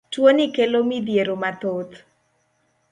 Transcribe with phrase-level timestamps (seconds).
[0.13, 1.95] Tuoni kelo midhiero mathoth.